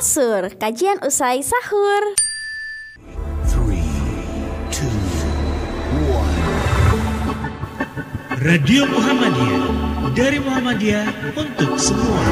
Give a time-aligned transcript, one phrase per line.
[0.00, 2.16] Kasur, kajian usai sahur.
[3.52, 3.84] Three,
[4.72, 4.88] two,
[6.08, 6.40] one.
[8.40, 9.60] Radio Muhammadiyah
[10.16, 11.04] dari Muhammadiyah
[11.36, 12.24] untuk semua.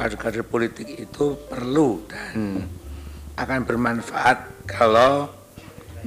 [0.00, 2.64] kader-kader politik itu perlu dan
[3.36, 5.28] akan bermanfaat kalau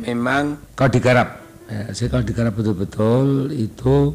[0.01, 1.40] memang kau digarap.
[1.71, 4.11] Ya, kalau digarap betul-betul itu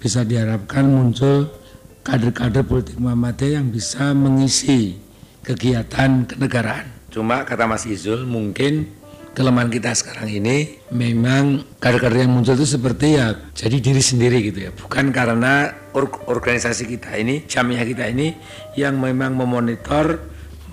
[0.00, 1.52] bisa diharapkan muncul
[2.00, 4.96] kader-kader politik Muhammadiyah yang bisa mengisi
[5.44, 6.88] kegiatan kenegaraan.
[7.12, 8.88] Cuma kata Mas Izul mungkin
[9.36, 14.66] kelemahan kita sekarang ini memang kader-kader yang muncul itu seperti ya jadi diri sendiri gitu
[14.66, 18.34] ya bukan karena or- organisasi kita ini jamiah kita ini
[18.74, 20.18] yang memang memonitor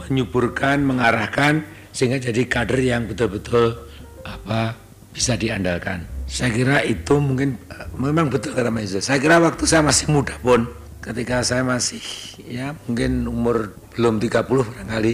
[0.01, 1.61] menyuburkan mengarahkan
[1.93, 3.85] sehingga jadi kader yang betul-betul
[4.25, 4.84] apa
[5.15, 6.03] bisa diandalkan.
[6.27, 10.35] Saya kira itu mungkin eh, memang betul kata Mas saya kira waktu saya masih muda
[10.43, 10.67] pun
[10.99, 12.03] ketika saya masih
[12.43, 15.13] ya mungkin umur belum 30 barangkali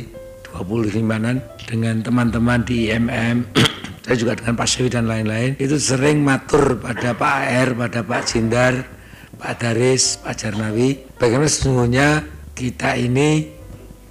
[0.56, 1.38] 25-an
[1.70, 3.44] dengan teman-teman di IMM
[4.08, 8.24] saya juga dengan Pak Sewi dan lain-lain itu sering matur pada Pak AR, pada Pak
[8.24, 8.88] Jindar,
[9.36, 12.24] Pak Daris, Pak Jarnawi bagaimana sesungguhnya
[12.56, 13.62] kita ini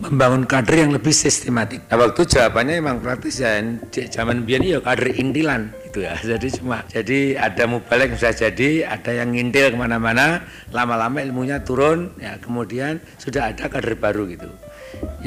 [0.01, 1.85] membangun kader yang lebih sistematik.
[1.93, 3.61] Nah waktu jawabannya memang praktis ya
[4.09, 6.15] zaman biar ya kader intilan gitu ya.
[6.39, 12.15] Jadi cuma jadi ada mubalek bisa jadi, ada yang ngintil ke mana-mana, lama-lama ilmunya turun,
[12.23, 14.47] ya kemudian sudah ada kader baru gitu.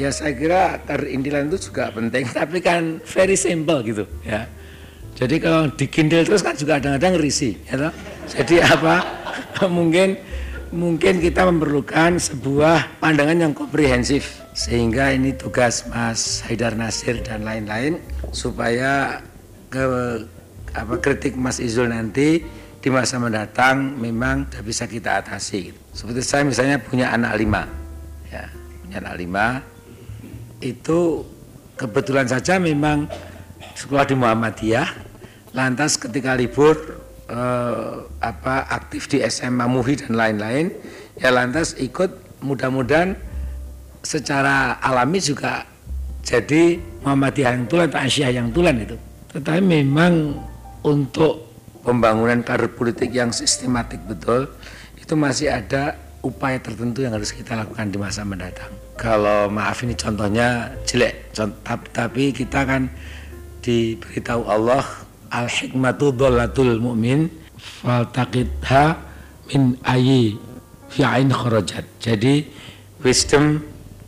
[0.00, 4.48] Ya saya kira kader intilan itu juga penting, tapi kan very simple gitu ya.
[5.14, 7.92] Jadi kalau dikindil terus kan juga kadang-kadang risih, ya toh?
[8.32, 9.22] Jadi apa?
[9.70, 10.18] mungkin
[10.74, 18.02] mungkin kita memerlukan sebuah pandangan yang komprehensif sehingga ini tugas Mas Haidar Nasir dan lain-lain
[18.34, 19.22] supaya
[19.70, 19.82] ke
[20.74, 22.42] apa kritik Mas Izul nanti
[22.82, 25.72] di masa mendatang memang tidak bisa kita atasi.
[25.94, 27.64] Seperti saya misalnya punya anak lima,
[28.28, 28.50] ya
[28.84, 29.46] punya anak lima
[30.60, 31.24] itu
[31.76, 33.06] kebetulan saja memang
[33.74, 34.88] sekolah di Muhammadiyah
[35.54, 36.74] lantas ketika libur
[37.28, 40.70] eh, apa aktif di SMA Muhi dan lain-lain
[41.18, 43.14] ya lantas ikut mudah-mudahan
[44.04, 45.64] secara alami juga
[46.24, 48.96] jadi Muhammadiyah yang tulen atau Asia yang tulen itu
[49.34, 50.38] tetapi memang
[50.84, 51.48] untuk
[51.82, 54.48] pembangunan karir politik yang sistematik betul
[55.00, 58.72] itu masih ada upaya tertentu yang harus kita lakukan di masa mendatang.
[58.96, 61.34] Kalau maaf ini contohnya jelek.
[61.36, 62.88] Cont- tap- tapi kita kan
[63.60, 64.84] diberitahu Allah
[65.32, 69.00] al hikmatu dholatul mu'min faltaqitha
[69.52, 70.36] min ayi
[70.92, 72.44] fi'ain kharajat jadi
[73.02, 73.64] wisdom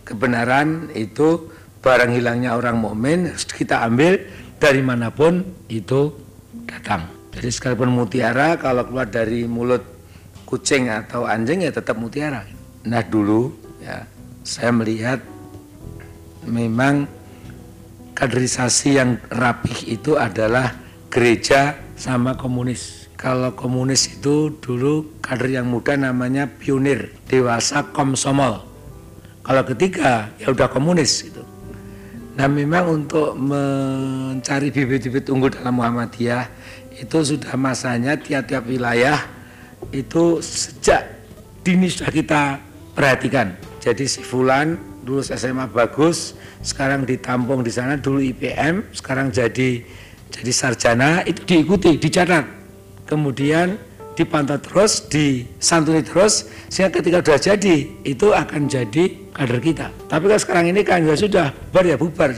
[0.07, 1.51] kebenaran itu
[1.83, 4.23] barang hilangnya orang mukmin kita ambil
[4.63, 6.15] dari mana pun itu
[6.67, 9.83] datang jadi sekalipun mutiara kalau keluar dari mulut
[10.47, 12.45] kucing atau anjing ya tetap mutiara
[12.87, 14.07] nah dulu ya
[14.47, 15.19] saya melihat
[16.47, 17.11] memang
[18.17, 20.73] kaderisasi yang rapih itu adalah
[21.13, 23.13] gereja sama komunis.
[23.17, 28.65] Kalau komunis itu dulu kader yang muda namanya pionir, dewasa komsomol.
[29.45, 31.29] Kalau ketiga ya udah komunis.
[32.37, 36.45] Nah memang untuk mencari bibit-bibit unggul dalam Muhammadiyah
[37.01, 39.17] itu sudah masanya tiap-tiap wilayah
[39.89, 41.05] itu sejak
[41.65, 42.61] dini sudah kita
[42.93, 43.57] perhatikan.
[43.81, 44.77] Jadi si Fulan
[45.09, 49.81] lulus SMA bagus, sekarang ditampung di sana dulu IPM, sekarang jadi
[50.29, 52.45] jadi sarjana itu diikuti, dicatat.
[53.07, 53.79] Kemudian
[54.17, 59.05] dipantau terus, disantuni terus sehingga ketika sudah jadi itu akan jadi
[59.37, 59.87] kader kita.
[60.09, 62.31] Tapi kalau sekarang ini kan ya sudah bubar ya bubar.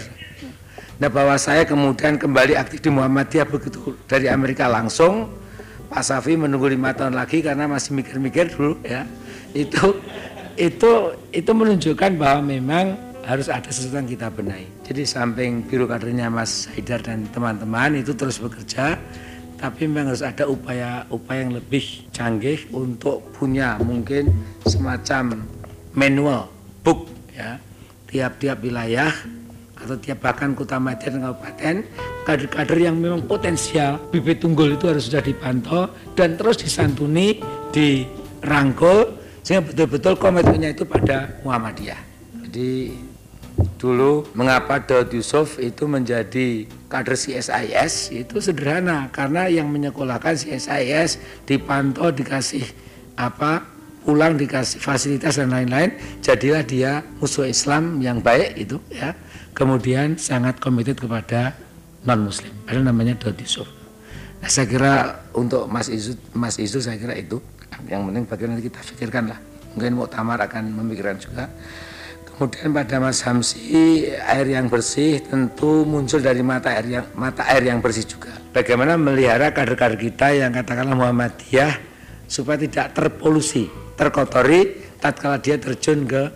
[0.99, 5.31] Nah bahwa saya kemudian kembali aktif di Muhammadiyah begitu dari Amerika langsung
[5.89, 9.07] Pak Safi menunggu lima tahun lagi karena masih mikir-mikir dulu ya
[9.55, 9.95] itu
[10.59, 14.67] itu itu menunjukkan bahwa memang harus ada sesuatu yang kita benahi.
[14.89, 18.97] Jadi samping biru kadernya Mas Haidar dan teman-teman itu terus bekerja,
[19.59, 24.31] tapi memang harus ada upaya-upaya yang lebih canggih untuk punya mungkin
[24.63, 25.43] semacam
[25.93, 26.47] manual
[26.87, 27.59] book ya
[28.07, 29.11] tiap-tiap wilayah
[29.79, 31.77] atau tiap bahkan kota dan kabupaten
[32.27, 37.39] kader-kader yang memang potensial bibit tunggul itu harus sudah dipantau dan terus disantuni
[37.71, 42.01] dirangkul sehingga betul-betul komitmennya itu pada Muhammadiyah.
[42.45, 42.93] Jadi
[43.79, 52.11] dulu mengapa Daud Yusuf itu menjadi kader CSIS itu sederhana karena yang menyekolahkan CSIS dipantau
[52.11, 52.67] dikasih
[53.15, 53.63] apa
[54.03, 59.15] pulang dikasih fasilitas dan lain-lain jadilah dia musuh Islam yang baik itu ya
[59.55, 61.55] kemudian sangat komited kepada
[62.03, 63.79] non muslim ada namanya Daud Yusuf
[64.39, 64.93] Nah, saya kira
[65.35, 67.43] untuk Mas Isu, Mas Isu saya kira itu
[67.91, 69.39] yang penting bagian nanti kita pikirkan lah.
[69.75, 71.51] Mungkin Muktamar akan memikirkan juga.
[72.39, 77.67] Kemudian pada Mas Hamsi air yang bersih tentu muncul dari mata air yang mata air
[77.67, 78.31] yang bersih juga.
[78.55, 81.75] Bagaimana melihara kader-kader kita yang katakanlah Muhammadiyah
[82.31, 83.67] supaya tidak terpolusi,
[83.99, 86.31] terkotori tatkala dia terjun ke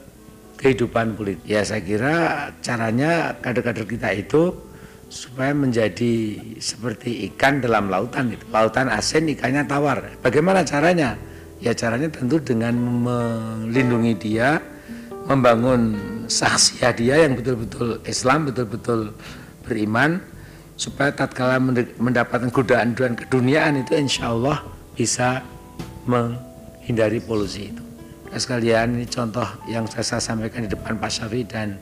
[0.58, 1.46] kehidupan politik.
[1.46, 2.14] Ya saya kira
[2.58, 4.58] caranya kader-kader kita itu
[5.06, 8.42] supaya menjadi seperti ikan dalam lautan itu.
[8.50, 10.18] Lautan asin ikannya tawar.
[10.18, 11.14] Bagaimana caranya?
[11.62, 14.58] Ya caranya tentu dengan melindungi dia,
[15.26, 19.00] membangun saksiah dia yang betul-betul Islam, betul-betul
[19.66, 20.18] beriman,
[20.74, 21.60] supaya tatkala
[22.00, 24.64] mendapatkan godaan-godaan keduniaan itu insya Allah
[24.98, 25.44] bisa
[26.08, 27.84] menghindari polusi itu.
[28.32, 31.76] Nah, sekalian ini contoh yang saya sampaikan di depan Pak Syafi dan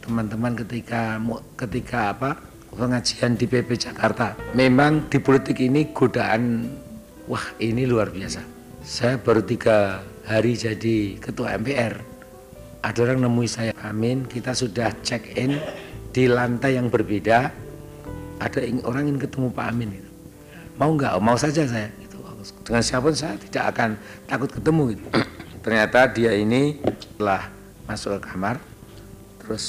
[0.00, 1.18] teman-teman ketika
[1.58, 2.30] ketika apa
[2.70, 4.38] pengajian di PP Jakarta.
[4.54, 6.70] Memang di politik ini godaan
[7.26, 8.40] wah ini luar biasa.
[8.86, 9.98] Saya baru tiga
[10.30, 12.15] hari jadi ketua MPR
[12.82, 15.58] ada orang nemui saya, Amin, kita sudah check in
[16.12, 17.52] di lantai yang berbeda.
[18.36, 20.10] Ada orang ingin ketemu Pak Amin itu.
[20.76, 21.16] Mau nggak?
[21.16, 21.88] Oh, mau saja saya.
[22.00, 22.20] Itu
[22.62, 23.90] dengan siapa pun saya tidak akan
[24.28, 25.04] takut ketemu gitu.
[25.64, 26.78] Ternyata dia ini
[27.18, 27.48] telah
[27.86, 28.58] masuk ke kamar,
[29.42, 29.64] terus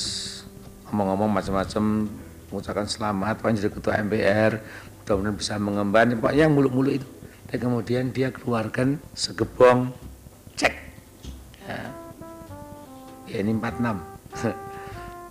[0.89, 2.09] ngomong-ngomong macam-macam,
[2.49, 4.51] mengucapkan selamat, Pak jadi ketua MPR,
[5.01, 7.07] mudah-mudahan bisa mengemban, pokoknya muluk-muluk itu.
[7.47, 9.95] Dan kemudian dia keluarkan segebong
[13.27, 13.83] ya ini 46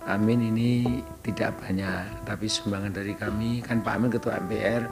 [0.07, 3.59] Amin ini tidak banyak tapi sumbangan dari kami.
[3.59, 4.87] Kan Pak Amin ketua MPR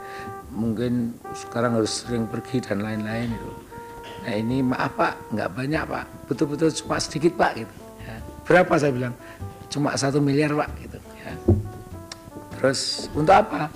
[0.52, 3.52] mungkin sekarang harus sering pergi dan lain-lain itu.
[4.28, 6.04] Nah ini maaf Pak nggak banyak Pak.
[6.28, 7.76] Betul-betul cuma sedikit Pak gitu.
[8.04, 8.16] Ya.
[8.44, 9.16] berapa saya bilang?
[9.72, 11.32] Cuma satu miliar Pak gitu ya.
[12.60, 13.72] terus untuk apa?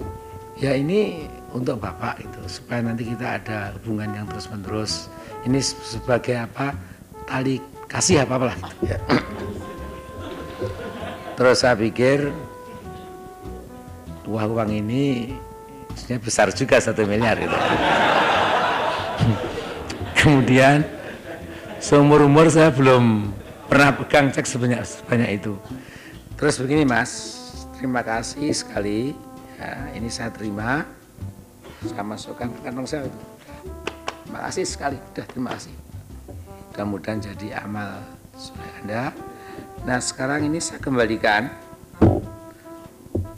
[0.60, 1.24] Ya ini
[1.56, 5.08] untuk Bapak itu supaya nanti kita ada hubungan yang terus menerus
[5.48, 6.76] ini sebagai apa?
[7.24, 8.86] Tali kasih apa apalah gitu.
[8.86, 8.96] ya.
[11.34, 12.30] terus saya pikir
[14.30, 15.34] uang uang ini
[15.98, 17.58] sebenarnya besar juga satu miliar itu
[20.22, 20.86] kemudian
[21.80, 23.32] seumur umur saya belum
[23.70, 25.56] pernah pegang cek sebanyak sebanyak itu.
[26.34, 27.38] Terus begini mas.
[27.78, 29.16] Terima kasih sekali.
[29.56, 30.84] Ya, ini saya terima.
[31.80, 33.08] Saya masukkan ke kantong saya.
[34.28, 34.98] Terima kasih sekali.
[35.00, 35.89] Udah terima kasih
[36.70, 37.98] mudah-mudahan jadi amal
[38.38, 39.10] soleh Anda.
[39.82, 41.50] Nah sekarang ini saya kembalikan.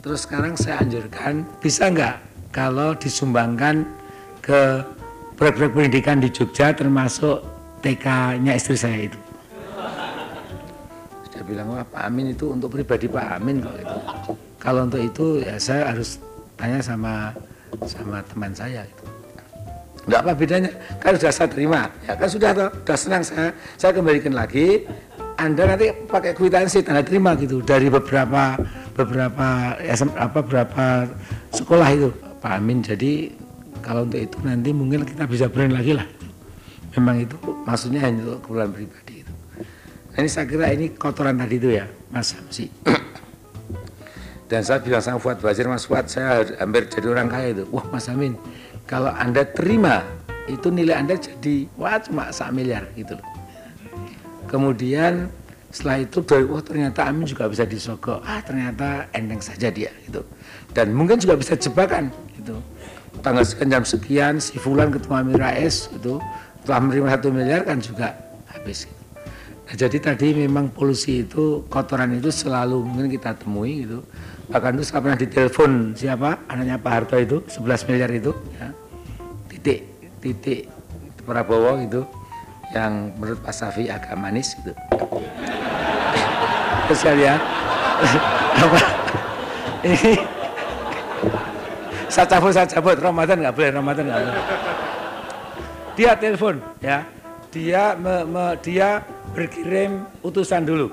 [0.05, 2.19] Terus sekarang saya anjurkan, bisa nggak
[2.53, 3.87] kalau disumbangkan
[4.43, 4.83] ke
[5.39, 7.41] proyek-proyek pendidikan di Jogja termasuk
[7.81, 9.19] TK-nya istri saya itu.
[11.31, 13.97] Saya bilang, wah Pak Amin itu untuk pribadi Pak Amin kok itu.
[14.59, 16.21] Kalau untuk itu ya saya harus
[16.59, 17.33] tanya sama
[17.87, 19.12] sama teman saya itu.
[20.03, 23.91] Enggak apa bedanya, kan sudah saya terima, ya kan sudah toh, sudah senang saya, saya
[23.95, 24.83] kembalikan lagi.
[25.39, 28.59] Anda nanti pakai kwitansi tanda terima gitu dari beberapa
[28.93, 31.07] beberapa SM, apa beberapa
[31.55, 32.09] sekolah itu
[32.43, 32.83] Pak Amin.
[32.83, 33.31] Jadi
[33.79, 36.05] kalau untuk itu nanti mungkin kita bisa brand lagi lah.
[36.93, 37.35] Memang itu
[37.65, 39.33] maksudnya hanya untuk keperluan pribadi itu.
[40.13, 42.69] Nah, ini saya kira ini kotoran tadi itu ya, Mas Hamsi.
[44.45, 47.65] Dan saya bilang sama Fuad Basir, Mas Fuad saya hampir jadi orang kaya itu.
[47.73, 48.37] Wah Mas Amin,
[48.93, 50.05] kalau Anda terima
[50.45, 53.25] itu nilai Anda jadi wah cuma sak miliar gitu loh.
[54.45, 55.33] Kemudian
[55.73, 58.21] setelah itu dari wah ternyata Amin juga bisa disogok.
[58.21, 60.21] Ah ternyata endeng saja dia gitu.
[60.77, 62.61] Dan mungkin juga bisa jebakan gitu.
[63.25, 66.21] Tanggal sekian jam sekian si Fulan ketua Amin Rais itu
[66.61, 68.13] telah menerima satu miliar kan juga
[68.53, 69.01] habis gitu.
[69.63, 74.05] Nah, jadi tadi memang polusi itu kotoran itu selalu mungkin kita temui gitu
[74.51, 78.82] bahkan itu saya pernah ditelepon siapa anaknya Pak Harto itu 11 miliar itu ya.
[79.63, 79.81] Titik
[80.19, 80.67] titik
[81.23, 82.03] Prabowo itu
[82.75, 84.75] yang menurut Pak Safi agak manis gitu.
[87.23, 87.41] Lihat
[88.63, 88.79] apa?
[89.87, 90.19] Ini
[92.13, 92.99] saya cabut saya cabut.
[92.99, 94.43] Ramadan nggak boleh Ramadan nggak boleh.
[95.95, 97.07] Dia telepon ya.
[97.53, 100.89] Dia me, me, dia berkirim utusan dulu.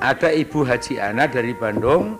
[0.00, 2.16] Ada Ibu Haji Ana dari Bandung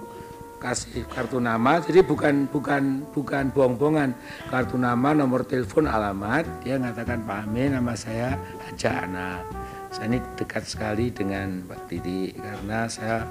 [0.59, 1.79] kasih kartu nama.
[1.79, 4.13] Jadi bukan bukan bukan bohong-bohongan.
[4.51, 6.45] Kartu nama nomor telepon alamat.
[6.67, 8.35] Dia mengatakan Pak Amin nama saya
[8.67, 9.41] Haja Ana.
[9.89, 13.25] Saya ini dekat sekali dengan Pak Didi karena saya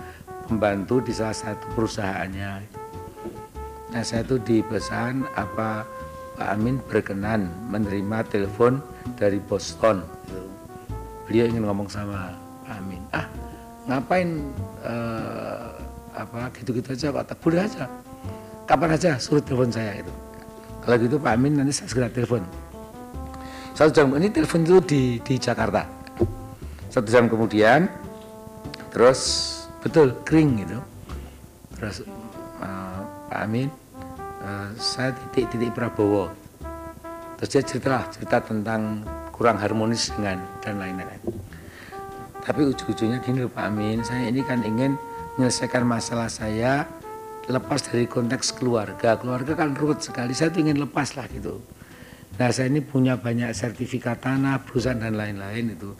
[0.50, 2.54] membantu di salah satu perusahaannya.
[3.94, 5.86] Nah saya itu dipesan apa
[6.40, 8.82] Pak Amin berkenan menerima telepon
[9.20, 10.02] dari Boston.
[11.30, 12.34] Beliau ingin ngomong sama
[12.66, 13.04] Pak Amin.
[13.14, 13.28] Ah
[13.88, 14.52] ngapain
[14.84, 15.72] uh,
[16.18, 17.86] apa gitu-gitu aja kok boleh aja.
[18.68, 20.14] Kapan aja suruh telepon saya itu.
[20.84, 22.44] Kalau gitu Pak Amin nanti saya segera telepon.
[23.78, 25.86] Satu jam ini telepon itu di di Jakarta.
[26.90, 27.86] Satu jam kemudian
[28.90, 29.54] terus
[29.86, 30.80] betul kering gitu.
[31.78, 32.02] Terus
[32.60, 33.70] uh, Pak Amin
[34.42, 36.34] uh, saya titik titik Prabowo.
[37.38, 41.22] Terus dia cerita cerita tentang kurang harmonis dengan dan lain-lain.
[42.42, 44.98] Tapi ujung-ujungnya gini Pak Amin saya ini kan ingin
[45.38, 46.90] menyelesaikan masalah saya
[47.48, 49.16] lepas dari konteks keluarga.
[49.16, 50.34] Keluarga kan ruwet sekali.
[50.34, 51.62] Saya tuh ingin lepas lah gitu.
[52.38, 55.94] Nah saya ini punya banyak sertifikat tanah perusahaan dan lain-lain itu.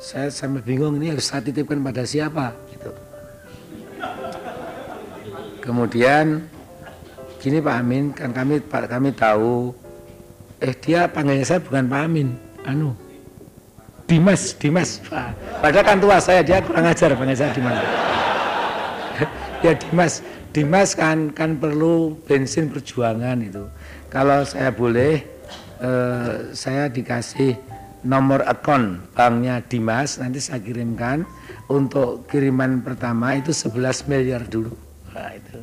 [0.00, 2.92] Saya sampai bingung ini harus saya titipkan pada siapa gitu.
[5.60, 6.40] Kemudian
[7.36, 9.76] gini Pak Amin kan kami Pak kami tahu
[10.60, 12.28] eh dia panggilnya saya bukan Pak Amin.
[12.64, 12.96] Anu?
[14.08, 15.04] Dimas Dimas.
[15.04, 17.76] Pak padahal kan tua saya dia kurang ajar panggil saya Dimas
[19.60, 23.70] ya Dimas Dimas kan kan perlu bensin perjuangan itu.
[24.10, 25.22] Kalau saya boleh,
[25.78, 27.54] eh, saya dikasih
[28.02, 31.22] nomor akun banknya Dimas, nanti saya kirimkan
[31.70, 34.74] untuk kiriman pertama itu 11 miliar dulu.
[35.14, 35.62] Nah, itu.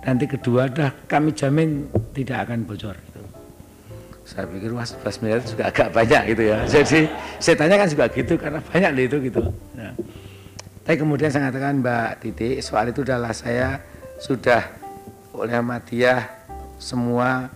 [0.00, 2.96] Nanti kedua dah kami jamin tidak akan bocor.
[2.96, 3.20] Itu.
[4.24, 6.58] Saya pikir wah 11 miliar juga agak banyak gitu ya.
[6.64, 7.04] Jadi
[7.36, 9.42] saya tanya kan juga gitu karena banyak itu gitu.
[9.76, 9.92] Nah.
[10.90, 13.78] Tapi kemudian saya katakan Mbak Titi soal itu adalah saya
[14.18, 14.58] sudah
[15.38, 16.26] oleh Ahmadiyah
[16.82, 17.46] semua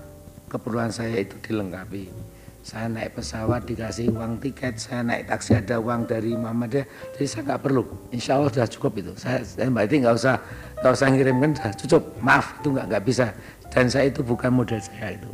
[0.46, 2.14] keperluan saya itu dilengkapi.
[2.62, 6.86] Saya naik pesawat dikasih uang tiket, saya naik taksi ada uang dari Muhammadiyah,
[7.18, 7.82] jadi saya nggak perlu.
[8.14, 9.12] Insya Allah sudah cukup itu.
[9.18, 10.36] Saya, saya Mbak Iti nggak usah
[10.78, 12.02] nggak usah ngirimkan, sudah cukup.
[12.22, 13.26] Maaf itu nggak nggak bisa.
[13.66, 15.30] Dan saya itu bukan model saya itu.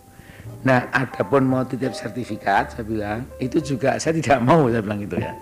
[0.65, 5.21] Nah, adapun mau titip sertifikat, saya bilang itu juga saya tidak mau, saya bilang itu
[5.21, 5.37] ya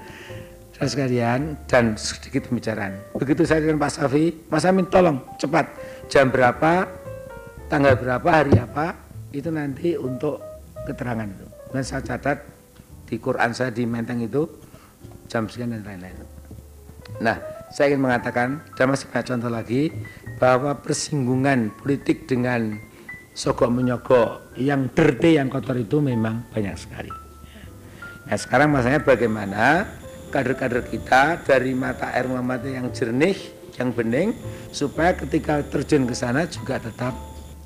[0.78, 2.94] saudara sekalian dan sedikit pembicaraan.
[3.18, 5.66] Begitu saya dengan Pak Safi, Mas Amin tolong cepat
[6.06, 6.86] jam berapa,
[7.66, 8.94] tanggal berapa, hari apa,
[9.34, 10.38] itu nanti untuk
[10.86, 11.46] keterangan itu.
[11.74, 12.46] Dan saya catat
[13.10, 14.46] di Quran saya di Menteng itu
[15.26, 16.14] jam sekian dan lain-lain.
[17.18, 17.42] Nah,
[17.74, 19.90] saya ingin mengatakan dan masih banyak contoh lagi
[20.38, 22.78] bahwa persinggungan politik dengan
[23.34, 27.10] sogok menyogok yang dirty yang kotor itu memang banyak sekali.
[28.28, 29.88] Nah sekarang masalahnya bagaimana
[30.28, 33.38] kader-kader kita dari mata air Muhammadiyah yang jernih,
[33.80, 34.36] yang bening,
[34.70, 37.16] supaya ketika terjun ke sana juga tetap.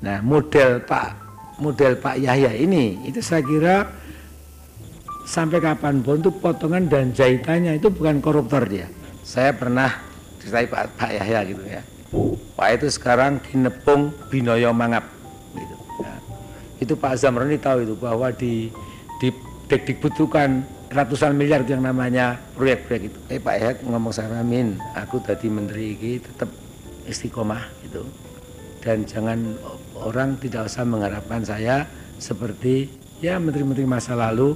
[0.03, 1.23] Nah, model Pak
[1.61, 3.85] model Pak Yahya ini itu saya kira
[5.23, 8.89] sampai kapan pun itu potongan dan jahitannya itu bukan koruptor dia.
[9.23, 9.87] Saya pernah
[10.41, 11.81] ceritai Pak, Pak Yahya gitu ya.
[12.53, 15.07] Pak itu sekarang kinepung binoyo mangap
[15.55, 15.75] gitu.
[16.03, 16.15] Ya.
[16.83, 18.69] Itu Pak Zamroni tahu itu bahwa di
[19.21, 19.31] di
[19.71, 23.19] Dekdikbud itu kan ratusan miliar yang namanya proyek-proyek itu.
[23.33, 26.47] Eh Pak Ehak ngomong sama Amin, aku tadi menteri ini tetap
[27.09, 28.05] istiqomah gitu.
[28.85, 29.57] Dan jangan
[29.97, 31.89] orang tidak usah mengharapkan saya
[32.21, 32.93] seperti
[33.25, 34.53] ya menteri-menteri masa lalu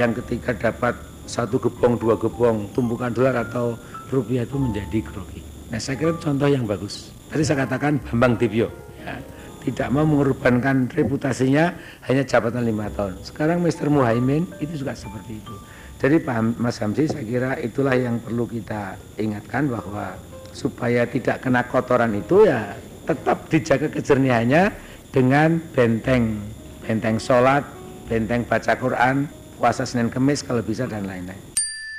[0.00, 0.96] yang ketika dapat
[1.28, 3.76] satu gebong, dua gebong, tumpukan dolar atau
[4.08, 5.44] rupiah itu menjadi grogi.
[5.68, 7.12] Nah saya kira contoh yang bagus.
[7.28, 8.72] Tadi saya katakan Bambang Dibyo.
[9.04, 9.20] Ya
[9.64, 11.72] tidak mau mengorbankan reputasinya
[12.04, 13.16] hanya jabatan lima tahun.
[13.24, 13.88] Sekarang Mr.
[13.88, 15.54] Muhaimin itu juga seperti itu.
[15.98, 20.18] Jadi Pak Mas Hamzi saya kira itulah yang perlu kita ingatkan bahwa
[20.54, 24.72] supaya tidak kena kotoran itu ya tetap dijaga kejernihannya
[25.14, 26.40] dengan benteng
[26.84, 27.64] benteng sholat,
[28.06, 31.40] benteng baca Quran, puasa Senin Kemis kalau bisa dan lain-lain.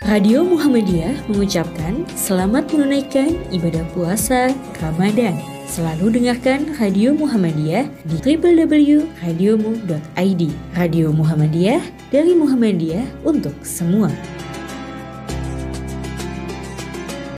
[0.05, 5.54] Radio Muhammadiyah mengucapkan selamat menunaikan ibadah puasa Ramadan.
[5.65, 10.41] Selalu dengarkan Radio Muhammadiyah di www.radiomu.id.
[10.77, 11.81] Radio Muhammadiyah
[12.13, 14.13] dari Muhammadiyah untuk semua.